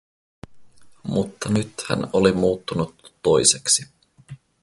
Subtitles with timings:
[1.03, 3.85] Mutta nyt hän oli muuttunut toiseksi.